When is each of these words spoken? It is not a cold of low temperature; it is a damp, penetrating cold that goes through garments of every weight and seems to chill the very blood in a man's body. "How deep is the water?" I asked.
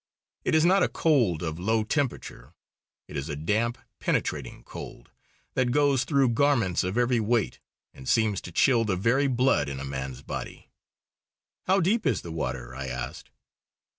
It 0.43 0.55
is 0.55 0.65
not 0.65 0.81
a 0.81 0.87
cold 0.87 1.43
of 1.43 1.59
low 1.59 1.83
temperature; 1.83 2.55
it 3.07 3.15
is 3.15 3.29
a 3.29 3.35
damp, 3.35 3.77
penetrating 3.99 4.63
cold 4.63 5.11
that 5.53 5.69
goes 5.69 6.05
through 6.05 6.29
garments 6.29 6.83
of 6.83 6.97
every 6.97 7.19
weight 7.19 7.59
and 7.93 8.09
seems 8.09 8.41
to 8.41 8.51
chill 8.51 8.83
the 8.83 8.95
very 8.97 9.27
blood 9.27 9.69
in 9.69 9.79
a 9.79 9.85
man's 9.85 10.23
body. 10.23 10.71
"How 11.67 11.81
deep 11.81 12.07
is 12.07 12.23
the 12.23 12.31
water?" 12.31 12.75
I 12.75 12.87
asked. 12.87 13.29